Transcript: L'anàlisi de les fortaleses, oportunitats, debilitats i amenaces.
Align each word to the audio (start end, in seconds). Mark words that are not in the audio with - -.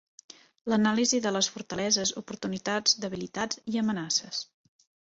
L'anàlisi 0.71 1.19
de 1.27 1.33
les 1.35 1.49
fortaleses, 1.57 2.15
oportunitats, 2.25 2.99
debilitats 3.07 3.65
i 3.75 3.83
amenaces. 3.85 4.47